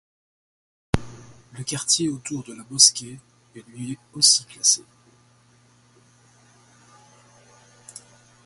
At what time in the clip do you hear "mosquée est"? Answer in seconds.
2.71-3.67